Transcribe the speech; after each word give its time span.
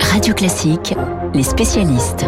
Radio 0.00 0.34
Classique, 0.34 0.94
les 1.36 1.42
spécialistes. 1.42 2.24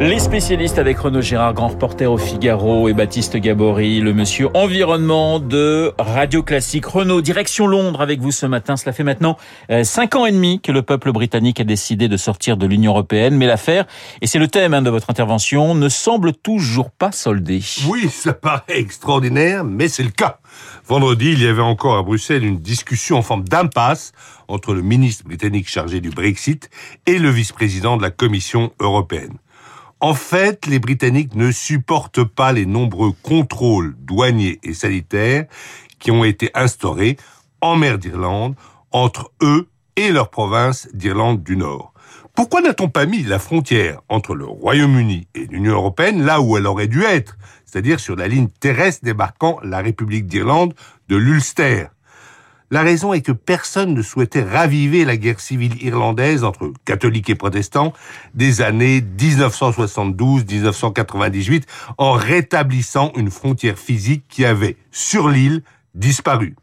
Les 0.00 0.18
spécialistes 0.18 0.78
avec 0.78 0.98
Renaud 0.98 1.20
Gérard, 1.20 1.54
grand 1.54 1.68
reporter 1.68 2.10
au 2.10 2.18
Figaro, 2.18 2.88
et 2.88 2.92
Baptiste 2.92 3.36
Gabory, 3.36 4.00
le 4.00 4.12
monsieur 4.12 4.48
environnement 4.54 5.38
de 5.38 5.92
Radio 5.96 6.42
Classique. 6.42 6.86
Renaud, 6.86 7.20
direction 7.20 7.68
Londres 7.68 8.00
avec 8.00 8.20
vous 8.20 8.32
ce 8.32 8.46
matin. 8.46 8.76
Cela 8.76 8.92
fait 8.92 9.04
maintenant 9.04 9.36
euh, 9.70 9.84
cinq 9.84 10.16
ans 10.16 10.26
et 10.26 10.32
demi 10.32 10.60
que 10.60 10.72
le 10.72 10.82
peuple 10.82 11.12
britannique 11.12 11.60
a 11.60 11.64
décidé 11.64 12.08
de 12.08 12.16
sortir 12.16 12.56
de 12.56 12.66
l'Union 12.66 12.92
européenne, 12.92 13.36
mais 13.36 13.46
l'affaire, 13.46 13.86
et 14.22 14.26
c'est 14.26 14.40
le 14.40 14.48
thème 14.48 14.74
hein, 14.74 14.82
de 14.82 14.90
votre 14.90 15.10
intervention, 15.10 15.76
ne 15.76 15.88
semble 15.88 16.32
toujours 16.32 16.90
pas 16.90 17.12
soldée. 17.12 17.62
Oui, 17.88 18.08
ça 18.08 18.32
paraît 18.32 18.62
extraordinaire, 18.68 19.62
mais 19.62 19.88
c'est 19.88 20.04
le 20.04 20.10
cas. 20.10 20.40
Vendredi, 20.86 21.32
il 21.32 21.42
y 21.42 21.46
avait 21.46 21.62
encore 21.62 21.96
à 21.96 22.02
Bruxelles 22.02 22.44
une 22.44 22.58
discussion 22.58 23.18
en 23.18 23.22
forme 23.22 23.44
d'impasse 23.44 24.12
entre 24.48 24.72
le 24.72 24.80
ministre 24.80 25.24
britannique 25.24 25.68
chargé 25.68 26.00
du 26.00 26.08
Brexit 26.10 26.70
et 27.06 27.18
le 27.18 27.30
vice-président 27.30 27.98
de 27.98 28.02
la 28.02 28.10
Commission 28.10 28.47
européenne. 28.80 29.38
En 30.00 30.14
fait, 30.14 30.66
les 30.66 30.78
Britanniques 30.78 31.34
ne 31.34 31.50
supportent 31.50 32.22
pas 32.22 32.52
les 32.52 32.66
nombreux 32.66 33.12
contrôles 33.22 33.96
douaniers 33.98 34.60
et 34.62 34.74
sanitaires 34.74 35.46
qui 35.98 36.12
ont 36.12 36.24
été 36.24 36.50
instaurés 36.54 37.16
en 37.60 37.74
mer 37.74 37.98
d'Irlande 37.98 38.54
entre 38.92 39.32
eux 39.42 39.68
et 39.96 40.12
leur 40.12 40.30
province 40.30 40.88
d'Irlande 40.94 41.42
du 41.42 41.56
Nord. 41.56 41.92
Pourquoi 42.36 42.60
n'a-t-on 42.60 42.88
pas 42.88 43.06
mis 43.06 43.24
la 43.24 43.40
frontière 43.40 44.00
entre 44.08 44.36
le 44.36 44.44
Royaume-Uni 44.44 45.26
et 45.34 45.46
l'Union 45.46 45.72
européenne 45.72 46.24
là 46.24 46.40
où 46.40 46.56
elle 46.56 46.68
aurait 46.68 46.86
dû 46.86 47.02
être, 47.02 47.36
c'est-à-dire 47.66 47.98
sur 47.98 48.14
la 48.14 48.28
ligne 48.28 48.48
terrestre 48.60 49.04
débarquant 49.04 49.58
la 49.64 49.78
République 49.78 50.26
d'Irlande 50.26 50.74
de 51.08 51.16
l'Ulster 51.16 51.86
la 52.70 52.82
raison 52.82 53.14
est 53.14 53.22
que 53.22 53.32
personne 53.32 53.94
ne 53.94 54.02
souhaitait 54.02 54.42
raviver 54.42 55.06
la 55.06 55.16
guerre 55.16 55.40
civile 55.40 55.82
irlandaise 55.82 56.44
entre 56.44 56.70
catholiques 56.84 57.30
et 57.30 57.34
protestants 57.34 57.94
des 58.34 58.60
années 58.60 59.00
1972-1998 59.00 61.62
en 61.96 62.12
rétablissant 62.12 63.10
une 63.16 63.30
frontière 63.30 63.78
physique 63.78 64.24
qui 64.28 64.44
avait, 64.44 64.76
sur 64.90 65.30
l'île, 65.30 65.62
disparu. 65.94 66.56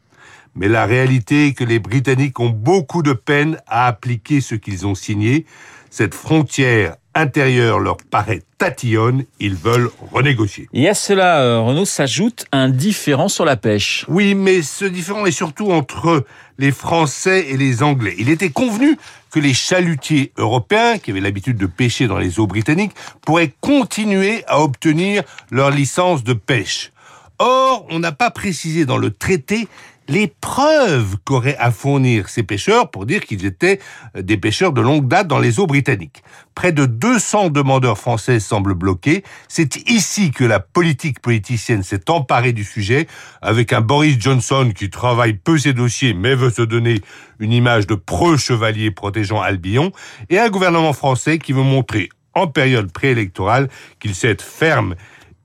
Mais 0.54 0.68
la 0.68 0.86
réalité 0.86 1.48
est 1.48 1.52
que 1.52 1.64
les 1.64 1.80
Britanniques 1.80 2.40
ont 2.40 2.50
beaucoup 2.50 3.02
de 3.02 3.12
peine 3.12 3.58
à 3.66 3.88
appliquer 3.88 4.40
ce 4.40 4.54
qu'ils 4.54 4.86
ont 4.86 4.94
signé. 4.94 5.44
Cette 5.90 6.14
frontière 6.14 6.96
intérieure 7.16 7.80
leur 7.80 7.96
paraît 7.96 8.42
tatillonne, 8.58 9.24
ils 9.40 9.54
veulent 9.54 9.90
renégocier. 10.12 10.68
Et 10.72 10.88
à 10.88 10.94
cela, 10.94 11.40
euh, 11.40 11.60
Renault 11.60 11.84
s'ajoute 11.84 12.46
un 12.52 12.68
différent 12.68 13.28
sur 13.28 13.44
la 13.44 13.56
pêche. 13.56 14.04
Oui, 14.08 14.34
mais 14.34 14.62
ce 14.62 14.84
différent 14.84 15.26
est 15.26 15.32
surtout 15.32 15.72
entre 15.72 16.24
les 16.58 16.70
Français 16.70 17.46
et 17.48 17.56
les 17.56 17.82
Anglais. 17.82 18.14
Il 18.18 18.30
était 18.30 18.50
convenu 18.50 18.96
que 19.30 19.40
les 19.40 19.54
chalutiers 19.54 20.32
européens, 20.36 20.98
qui 20.98 21.10
avaient 21.10 21.20
l'habitude 21.20 21.56
de 21.56 21.66
pêcher 21.66 22.06
dans 22.06 22.18
les 22.18 22.38
eaux 22.38 22.46
britanniques, 22.46 22.92
pourraient 23.22 23.52
continuer 23.60 24.44
à 24.46 24.60
obtenir 24.60 25.22
leur 25.50 25.70
licence 25.70 26.22
de 26.22 26.34
pêche. 26.34 26.92
Or, 27.38 27.86
on 27.90 27.98
n'a 27.98 28.12
pas 28.12 28.30
précisé 28.30 28.86
dans 28.86 28.96
le 28.96 29.10
traité 29.10 29.68
les 30.08 30.32
preuves 30.40 31.16
qu'auraient 31.24 31.56
à 31.58 31.70
fournir 31.70 32.28
ces 32.28 32.42
pêcheurs 32.42 32.90
pour 32.90 33.06
dire 33.06 33.24
qu'ils 33.24 33.44
étaient 33.44 33.80
euh, 34.16 34.22
des 34.22 34.36
pêcheurs 34.36 34.72
de 34.72 34.80
longue 34.80 35.08
date 35.08 35.28
dans 35.28 35.38
les 35.38 35.58
eaux 35.58 35.66
britanniques. 35.66 36.22
Près 36.54 36.72
de 36.72 36.86
200 36.86 37.50
demandeurs 37.50 37.98
français 37.98 38.40
semblent 38.40 38.74
bloqués. 38.74 39.24
C'est 39.48 39.76
ici 39.88 40.30
que 40.30 40.44
la 40.44 40.60
politique 40.60 41.20
politicienne 41.20 41.82
s'est 41.82 42.10
emparée 42.10 42.52
du 42.52 42.64
sujet, 42.64 43.06
avec 43.42 43.72
un 43.72 43.80
Boris 43.80 44.16
Johnson 44.18 44.72
qui 44.74 44.90
travaille 44.90 45.34
peu 45.34 45.58
ses 45.58 45.72
dossiers 45.72 46.14
mais 46.14 46.34
veut 46.34 46.50
se 46.50 46.62
donner 46.62 47.00
une 47.38 47.52
image 47.52 47.86
de 47.86 47.94
preux 47.94 48.36
chevalier 48.36 48.90
protégeant 48.90 49.40
Albion, 49.40 49.92
et 50.30 50.38
un 50.38 50.48
gouvernement 50.48 50.92
français 50.92 51.38
qui 51.38 51.52
veut 51.52 51.62
montrer 51.62 52.08
en 52.34 52.46
période 52.46 52.92
préélectorale 52.92 53.68
qu'il 53.98 54.14
sait 54.14 54.28
être 54.28 54.42
ferme 54.42 54.94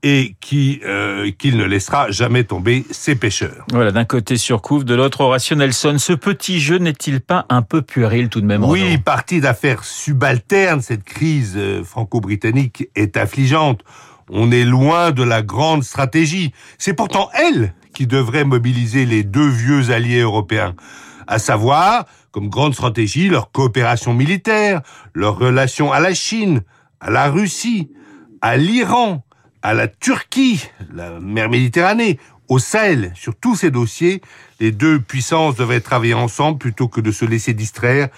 et 0.02 0.34
qui 0.40 0.80
euh, 0.84 1.30
qu'il 1.38 1.56
ne 1.56 1.64
laissera 1.64 2.10
jamais 2.10 2.44
tomber 2.44 2.84
ses 2.90 3.14
pêcheurs. 3.14 3.64
Voilà, 3.70 3.92
d'un 3.92 4.04
côté 4.04 4.36
surcouvre, 4.36 4.84
de 4.84 4.94
l'autre 4.94 5.20
Horatio 5.20 5.56
Nelson. 5.56 5.96
Ce 5.98 6.12
petit 6.12 6.60
jeu 6.60 6.78
n'est-il 6.78 7.20
pas 7.20 7.46
un 7.48 7.62
peu 7.62 7.82
puéril 7.82 8.28
tout 8.28 8.40
de 8.40 8.46
même 8.46 8.64
Oui, 8.64 8.98
partie 8.98 9.40
d'affaires 9.40 9.84
subalternes, 9.84 10.80
cette 10.80 11.04
crise 11.04 11.54
euh, 11.56 11.84
franco-britannique 11.84 12.88
est 12.96 13.16
affligeante. 13.16 13.82
On 14.28 14.50
est 14.50 14.64
loin 14.64 15.10
de 15.10 15.22
la 15.22 15.42
grande 15.42 15.84
stratégie. 15.84 16.52
C'est 16.78 16.94
pourtant 16.94 17.28
elle 17.34 17.74
qui 17.94 18.06
devrait 18.06 18.44
mobiliser 18.44 19.04
les 19.06 19.22
deux 19.22 19.48
vieux 19.48 19.90
alliés 19.90 20.20
européens, 20.20 20.74
à 21.26 21.38
savoir, 21.38 22.06
comme 22.30 22.48
grande 22.48 22.74
stratégie, 22.74 23.28
leur 23.28 23.52
coopération 23.52 24.14
militaire, 24.14 24.80
leur 25.14 25.38
relation 25.38 25.92
à 25.92 26.00
la 26.00 26.14
Chine, 26.14 26.62
à 27.00 27.10
la 27.10 27.28
Russie, 27.28 27.90
à 28.40 28.56
l'Iran, 28.56 29.24
à 29.62 29.74
la 29.74 29.88
Turquie, 29.88 30.68
la 30.92 31.20
mer 31.20 31.48
Méditerranée, 31.48 32.18
au 32.48 32.58
Sahel, 32.58 33.12
sur 33.14 33.34
tous 33.34 33.56
ces 33.56 33.70
dossiers, 33.70 34.20
les 34.60 34.72
deux 34.72 35.00
puissances 35.00 35.56
devraient 35.56 35.80
travailler 35.80 36.14
ensemble 36.14 36.58
plutôt 36.58 36.88
que 36.88 37.00
de 37.00 37.12
se 37.12 37.24
laisser 37.24 37.54
distraire 37.54 38.08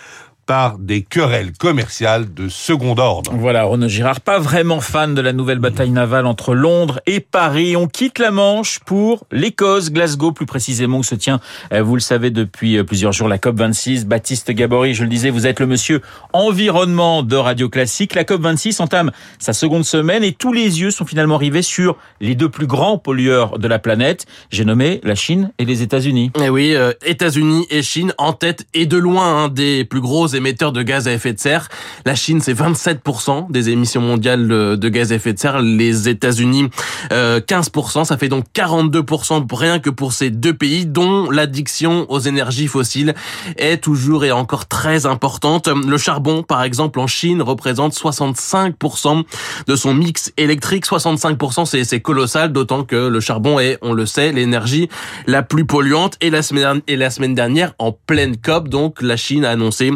par 0.47 0.79
des 0.79 1.03
querelles 1.03 1.53
commerciales 1.53 2.33
de 2.33 2.49
second 2.49 2.97
ordre. 2.99 3.33
Voilà, 3.35 3.65
Renaud 3.65 3.89
Girard, 3.89 4.21
pas 4.21 4.39
vraiment 4.39 4.81
fan 4.81 5.15
de 5.15 5.21
la 5.21 5.33
nouvelle 5.33 5.59
bataille 5.59 5.91
navale 5.91 6.27
entre 6.27 6.55
Londres 6.55 7.01
et 7.07 7.21
Paris. 7.21 7.77
On 7.77 7.87
quitte 7.87 8.19
la 8.19 8.31
Manche 8.31 8.81
pour 8.81 9.27
l'Écosse, 9.31 9.91
Glasgow 9.91 10.33
plus 10.33 10.47
précisément, 10.47 10.99
où 10.99 11.03
se 11.03 11.15
tient, 11.15 11.41
euh, 11.73 11.83
vous 11.83 11.95
le 11.95 12.01
savez, 12.01 12.31
depuis 12.31 12.77
euh, 12.77 12.85
plusieurs 12.85 13.13
jours, 13.13 13.29
la 13.29 13.39
COP26. 13.39 14.05
Baptiste 14.05 14.51
Gabory, 14.51 14.95
je 14.95 15.03
le 15.03 15.09
disais, 15.09 15.31
vous 15.31 15.47
êtes 15.47 15.61
le 15.61 15.67
monsieur 15.67 16.01
environnement 16.33 17.23
de 17.23 17.37
Radio 17.37 17.69
Classique. 17.69 18.15
La 18.15 18.25
COP26 18.25 18.83
entame 18.83 19.11
sa 19.39 19.53
seconde 19.53 19.85
semaine 19.85 20.25
et 20.25 20.33
tous 20.33 20.53
les 20.53 20.81
yeux 20.81 20.91
sont 20.91 21.07
finalement 21.07 21.37
rivés 21.37 21.63
sur 21.63 21.97
les 22.21 22.35
deux 22.35 22.49
plus 22.49 22.67
grands 22.67 22.99
pollueurs 22.99 23.59
de 23.59 23.69
la 23.69 23.79
planète. 23.79 24.27
J'ai 24.51 24.65
nommé 24.65 25.01
la 25.03 25.15
Chine 25.15 25.53
et 25.59 25.65
les 25.65 25.83
États-Unis. 25.83 26.31
Eh 26.43 26.49
oui, 26.49 26.75
euh, 26.75 26.93
États-Unis 27.05 27.67
et 27.71 27.83
Chine 27.83 28.13
en 28.19 28.33
tête 28.33 28.67
et 28.75 28.87
de 28.87 28.97
loin 28.97 29.45
un 29.45 29.49
des 29.49 29.85
plus 29.85 30.01
gros 30.01 30.34
émetteurs 30.35 30.73
de 30.73 30.83
gaz 30.83 31.09
à 31.09 31.13
effet 31.13 31.33
de 31.33 31.39
serre. 31.39 31.69
La 32.05 32.15
Chine, 32.15 32.41
c'est 32.41 32.55
27% 32.55 33.51
des 33.51 33.71
émissions 33.71 34.01
mondiales 34.01 34.49
de 34.49 34.89
gaz 34.89 35.13
à 35.13 35.17
effet 35.17 35.33
de 35.33 35.39
serre. 35.39 35.61
Les 35.61 36.09
États-Unis, 36.09 36.69
15%. 37.11 38.01
Euh, 38.01 38.05
Ça 38.05 38.17
fait 38.17 38.29
donc 38.29 38.45
42% 38.55 39.47
rien 39.55 39.79
que 39.79 39.91
pour 39.91 40.13
ces 40.13 40.31
deux 40.31 40.55
pays, 40.55 40.87
dont 40.87 41.31
l'addiction 41.31 42.07
aux 42.11 42.21
énergies 42.21 42.67
fossiles 42.67 43.15
est 43.57 43.83
toujours 43.83 44.25
et 44.25 44.33
encore 44.33 44.67
très 44.67 45.07
importante. 45.07 45.69
Le 45.69 45.99
charbon, 45.99 46.43
par 46.43 46.63
exemple, 46.63 47.01
en 47.01 47.07
Chine, 47.07 47.43
représente 47.43 47.95
65% 47.95 49.25
de 49.67 49.77
son 49.77 49.95
mix 49.95 50.33
électrique. 50.37 50.87
65%, 50.87 51.85
c'est 51.85 52.01
colossal, 52.01 52.53
d'autant 52.53 52.85
que 52.85 52.97
le 52.97 53.21
charbon 53.21 53.59
est, 53.59 53.79
on 53.83 53.93
le 53.93 54.07
sait, 54.07 54.33
l'énergie 54.33 54.89
la 55.27 55.43
plus 55.43 55.65
polluante. 55.65 56.17
Et 56.21 56.31
la 56.31 56.43
semaine, 56.43 56.81
et 56.87 56.97
la 56.97 57.11
semaine 57.11 57.35
dernière, 57.35 57.75
en 57.79 57.93
pleine 57.93 58.37
COP, 58.37 58.69
donc, 58.69 59.03
la 59.03 59.17
Chine 59.17 59.45
a 59.45 59.51
annoncé 59.51 59.91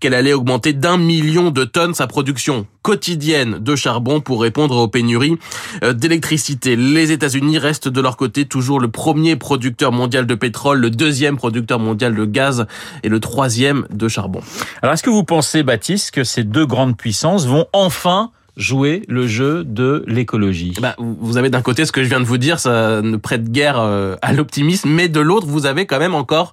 qu'elle 0.00 0.14
allait 0.14 0.32
augmenter 0.32 0.72
d'un 0.72 0.96
million 0.96 1.50
de 1.50 1.64
tonnes 1.64 1.94
sa 1.94 2.06
production 2.06 2.66
quotidienne 2.82 3.58
de 3.58 3.76
charbon 3.76 4.20
pour 4.20 4.42
répondre 4.42 4.76
aux 4.76 4.88
pénuries 4.88 5.36
euh, 5.82 5.92
d'électricité. 5.92 6.76
Les 6.76 7.12
États-Unis 7.12 7.58
restent 7.58 7.88
de 7.88 8.00
leur 8.00 8.16
côté 8.16 8.44
toujours 8.44 8.78
le 8.78 8.88
premier 8.88 9.36
producteur 9.36 9.90
mondial 9.90 10.26
de 10.26 10.34
pétrole, 10.34 10.80
le 10.80 10.90
deuxième 10.90 11.36
producteur 11.36 11.78
mondial 11.78 12.14
de 12.14 12.24
gaz 12.24 12.66
et 13.02 13.08
le 13.08 13.20
troisième 13.20 13.86
de 13.90 14.08
charbon. 14.08 14.40
Alors 14.82 14.92
est-ce 14.94 15.02
que 15.02 15.10
vous 15.10 15.24
pensez, 15.24 15.62
Baptiste, 15.62 16.10
que 16.10 16.24
ces 16.24 16.44
deux 16.44 16.66
grandes 16.66 16.96
puissances 16.96 17.46
vont 17.46 17.66
enfin 17.72 18.30
jouer 18.56 19.02
le 19.08 19.26
jeu 19.26 19.64
de 19.64 20.04
l'écologie 20.06 20.74
bah, 20.80 20.94
Vous 20.98 21.36
avez 21.36 21.50
d'un 21.50 21.62
côté 21.62 21.84
ce 21.84 21.92
que 21.92 22.04
je 22.04 22.08
viens 22.08 22.20
de 22.20 22.24
vous 22.24 22.38
dire, 22.38 22.60
ça 22.60 23.02
ne 23.02 23.16
prête 23.16 23.50
guère 23.50 23.80
euh, 23.80 24.16
à 24.22 24.32
l'optimisme, 24.32 24.88
mais 24.88 25.08
de 25.08 25.20
l'autre, 25.20 25.46
vous 25.46 25.66
avez 25.66 25.86
quand 25.86 25.98
même 25.98 26.14
encore 26.14 26.52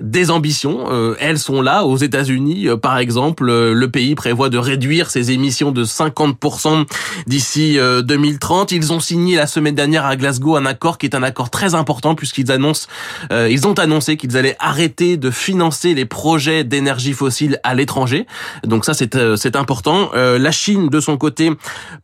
des 0.00 0.30
ambitions. 0.30 0.86
Euh, 0.90 1.16
elles 1.18 1.38
sont 1.38 1.60
là. 1.60 1.84
Aux 1.84 1.96
États-Unis, 1.96 2.68
euh, 2.68 2.76
par 2.76 2.98
exemple, 2.98 3.46
le 3.50 3.90
pays 3.90 4.14
prévoit 4.14 4.48
de 4.48 4.58
réduire 4.58 5.10
ses 5.10 5.32
émissions 5.32 5.72
de 5.72 5.84
50% 5.84 6.86
d'ici 7.26 7.78
2030. 7.78 8.72
Ils 8.72 8.92
ont 8.92 9.00
signé 9.00 9.36
la 9.36 9.46
semaine 9.46 9.74
dernière 9.74 10.06
à 10.06 10.16
Glasgow 10.16 10.56
un 10.56 10.66
accord 10.66 10.98
qui 10.98 11.06
est 11.06 11.14
un 11.14 11.22
accord 11.22 11.50
très 11.50 11.74
important 11.74 12.14
puisqu'ils 12.14 12.52
annoncent, 12.52 12.86
ils 13.30 13.66
ont 13.66 13.74
annoncé 13.74 14.16
qu'ils 14.16 14.36
allaient 14.36 14.56
arrêter 14.58 15.16
de 15.16 15.30
financer 15.30 15.94
les 15.94 16.04
projets 16.04 16.64
d'énergie 16.64 17.12
fossile 17.12 17.58
à 17.62 17.74
l'étranger. 17.74 18.26
Donc 18.64 18.84
ça, 18.84 18.94
c'est 18.94 19.36
c'est 19.36 19.56
important. 19.56 20.10
la 20.14 20.50
Chine, 20.50 20.88
de 20.88 21.00
son 21.00 21.16
côté, 21.16 21.39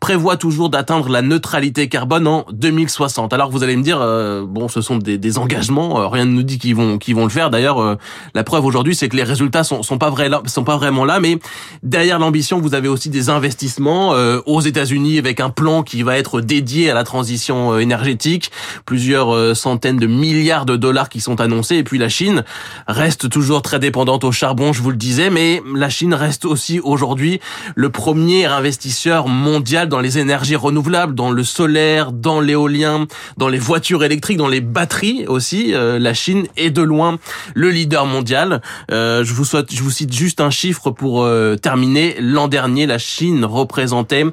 prévoit 0.00 0.36
toujours 0.36 0.70
d'atteindre 0.70 1.08
la 1.08 1.22
neutralité 1.22 1.88
carbone 1.88 2.26
en 2.26 2.46
2060. 2.52 3.32
Alors 3.32 3.50
vous 3.50 3.62
allez 3.62 3.76
me 3.76 3.82
dire, 3.82 3.98
euh, 4.00 4.44
bon, 4.46 4.68
ce 4.68 4.80
sont 4.80 4.96
des, 4.96 5.18
des 5.18 5.38
engagements, 5.38 6.00
euh, 6.00 6.08
rien 6.08 6.24
ne 6.24 6.32
nous 6.32 6.42
dit 6.42 6.58
qu'ils 6.58 6.74
vont 6.74 6.98
qu'ils 6.98 7.14
vont 7.14 7.24
le 7.24 7.30
faire. 7.30 7.50
D'ailleurs, 7.50 7.80
euh, 7.80 7.96
la 8.34 8.44
preuve 8.44 8.64
aujourd'hui, 8.64 8.94
c'est 8.94 9.08
que 9.08 9.16
les 9.16 9.22
résultats 9.22 9.64
sont 9.64 9.82
sont 9.82 9.98
pas 9.98 10.10
vrais, 10.10 10.30
sont 10.46 10.64
pas 10.64 10.76
vraiment 10.76 11.04
là. 11.04 11.20
Mais 11.20 11.38
derrière 11.82 12.18
l'ambition, 12.18 12.60
vous 12.60 12.74
avez 12.74 12.88
aussi 12.88 13.10
des 13.10 13.28
investissements 13.28 14.14
aux 14.46 14.60
États-Unis 14.60 15.18
avec 15.18 15.40
un 15.40 15.50
plan 15.50 15.82
qui 15.82 16.02
va 16.02 16.16
être 16.16 16.40
dédié 16.40 16.90
à 16.90 16.94
la 16.94 17.04
transition 17.04 17.78
énergétique, 17.78 18.50
plusieurs 18.84 19.56
centaines 19.56 19.96
de 19.96 20.06
milliards 20.06 20.66
de 20.66 20.76
dollars 20.76 21.08
qui 21.08 21.20
sont 21.20 21.40
annoncés. 21.40 21.76
Et 21.76 21.84
puis 21.84 21.98
la 21.98 22.08
Chine 22.08 22.44
reste 22.86 23.28
toujours 23.28 23.62
très 23.62 23.78
dépendante 23.78 24.24
au 24.24 24.32
charbon, 24.32 24.72
je 24.72 24.82
vous 24.82 24.90
le 24.90 24.96
disais, 24.96 25.30
mais 25.30 25.62
la 25.74 25.88
Chine 25.88 26.14
reste 26.14 26.44
aussi 26.44 26.80
aujourd'hui 26.80 27.40
le 27.74 27.90
premier 27.90 28.46
investisseur 28.46 29.25
mondial 29.28 29.88
dans 29.88 30.00
les 30.00 30.18
énergies 30.18 30.56
renouvelables, 30.56 31.14
dans 31.14 31.30
le 31.30 31.44
solaire, 31.44 32.12
dans 32.12 32.40
l'éolien, 32.40 33.06
dans 33.36 33.48
les 33.48 33.58
voitures 33.58 34.04
électriques, 34.04 34.36
dans 34.36 34.48
les 34.48 34.60
batteries 34.60 35.26
aussi. 35.26 35.74
Euh, 35.74 35.98
la 35.98 36.14
Chine 36.14 36.46
est 36.56 36.70
de 36.70 36.82
loin 36.82 37.18
le 37.54 37.70
leader 37.70 38.06
mondial. 38.06 38.60
Euh, 38.90 39.24
je 39.24 39.32
vous 39.32 39.44
souhaite, 39.44 39.72
je 39.72 39.82
vous 39.82 39.90
cite 39.90 40.12
juste 40.12 40.40
un 40.40 40.50
chiffre 40.50 40.90
pour 40.90 41.24
euh, 41.24 41.56
terminer. 41.56 42.16
L'an 42.20 42.48
dernier, 42.48 42.86
la 42.86 42.98
Chine 42.98 43.44
représentait, 43.44 44.24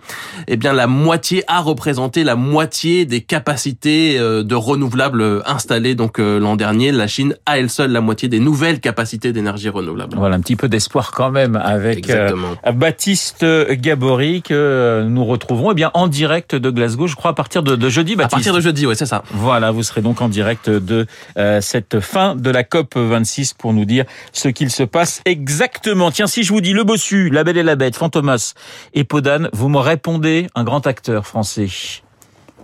eh 0.48 0.58
bien, 0.58 0.74
la 0.74 0.88
moitié 0.88 1.44
a 1.48 1.62
représenté 1.62 2.24
la 2.24 2.36
moitié 2.36 3.06
des 3.06 3.22
capacités 3.22 4.18
de 4.18 4.56
renouvelables 4.56 5.44
installées. 5.46 5.96
Donc 5.96 6.18
l'an 6.18 6.56
dernier, 6.56 6.92
la 6.92 7.08
Chine 7.08 7.36
a 7.46 7.58
elle 7.58 7.70
seule 7.70 7.92
la 7.92 8.02
moitié 8.02 8.30
des 8.30 8.40
nouvelles 8.40 8.80
capacités 8.80 9.34
d'énergie 9.34 9.70
renouvelable. 9.70 10.16
Voilà 10.18 10.36
un 10.36 10.42
petit 10.42 10.56
peu 10.56 10.68
d'espoir 10.68 11.12
quand 11.12 11.32
même 11.32 11.56
avec 11.56 12.12
Baptiste 12.74 13.46
Gabory 13.46 14.42
que 14.42 14.83
nous 15.04 15.26
retrouvons 15.26 15.72
eh 15.72 15.76
bien 15.76 15.92
en 15.94 16.08
direct 16.08 16.56
de 16.56 16.70
Glasgow, 16.70 17.08
je 17.08 17.16
crois 17.16 17.32
à 17.32 17.34
partir 17.34 17.64
de, 17.64 17.90
jeudi. 17.90 18.16
Baptiste. 18.16 18.34
À 18.34 18.38
partir 18.38 18.54
de 18.54 18.60
jeudi, 18.60 18.86
oui, 18.86 18.96
c'est 18.96 19.06
ça. 19.06 19.24
Voilà, 19.32 19.72
vous 19.72 19.84
serez 19.84 20.02
donc 20.02 20.22
en 20.22 20.30
direct 20.30 20.70
de 20.70 21.06
euh, 21.38 21.62
cette 21.62 22.00
fin 22.00 22.36
de 22.36 22.50
la 22.50 22.64
COP 22.64 22.96
26 22.96 23.54
pour 23.54 23.74
nous 23.74 23.86
dire 23.86 24.06
ce 24.32 24.48
qu'il 24.48 24.70
se 24.70 24.84
passe 24.84 25.22
exactement. 25.26 26.12
Tiens, 26.12 26.28
si 26.28 26.44
je 26.44 26.54
vous 26.54 26.62
dis 26.62 26.74
Le 26.74 26.84
Bossu, 26.84 27.30
La 27.30 27.44
Belle 27.44 27.58
et 27.58 27.64
la 27.64 27.76
Bête, 27.76 27.96
Fantomas 27.96 28.54
et 28.94 29.04
Podane, 29.04 29.50
vous 29.54 29.70
me 29.70 29.80
répondez 29.80 30.48
un 30.56 30.64
grand 30.64 30.86
acteur 30.88 31.26
français. 31.26 31.68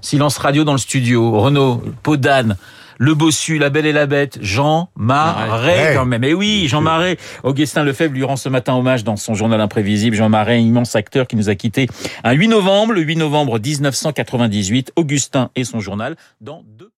Silence 0.01 0.37
radio 0.37 0.63
dans 0.63 0.71
le 0.71 0.77
studio. 0.77 1.39
Renaud, 1.39 1.81
Podane. 2.03 2.55
Le 3.01 3.13
Bossu, 3.13 3.57
La 3.57 3.69
Belle 3.69 3.85
et 3.85 3.93
la 3.93 4.07
Bête, 4.07 4.39
Jean 4.41 4.89
Marais 4.97 5.93
quand 5.95 6.05
même. 6.05 6.25
Et 6.25 6.33
oui, 6.33 6.67
Jean 6.67 6.81
Marais. 6.81 7.15
Augustin 7.43 7.85
Lefebvre 7.85 8.13
lui 8.13 8.25
rend 8.25 8.35
ce 8.35 8.49
matin 8.49 8.75
hommage 8.75 9.05
dans 9.05 9.15
son 9.15 9.35
journal 9.35 9.61
imprévisible. 9.61 10.17
Jean 10.17 10.27
Marais, 10.27 10.61
immense 10.61 10.97
acteur 10.97 11.25
qui 11.25 11.37
nous 11.37 11.47
a 11.47 11.55
quittés 11.55 11.87
un 12.25 12.33
8 12.33 12.49
novembre, 12.49 12.91
le 12.91 13.01
8 13.01 13.15
novembre 13.15 13.57
1998. 13.57 14.91
Augustin 14.97 15.49
et 15.55 15.63
son 15.63 15.79
journal 15.79 16.17
dans 16.41 16.63
deux 16.77 16.91